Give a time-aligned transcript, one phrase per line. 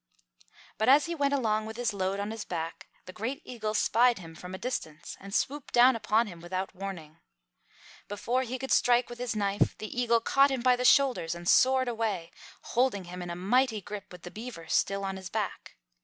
[0.79, 4.17] But as he went along with his load on his back the Great Eagle spied
[4.17, 7.19] him from a distance and swooped down upon him without warning.
[8.07, 11.47] Before he could strike with his knife, the Eagle caught him by the shoulders and
[11.47, 12.31] soared away,
[12.73, 15.75] holding him in a mighty grip with the beaver still on his back.